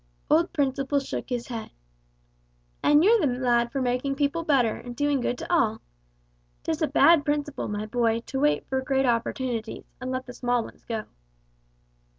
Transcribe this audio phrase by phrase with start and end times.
[0.31, 1.69] Old Principle shook his head.
[2.81, 5.79] "And you're the lad for making people better, and doing good to all.
[6.63, 10.63] 'Tis a bad principle, my boy, to wait for great opportunities, and let the small
[10.63, 11.03] ones go!"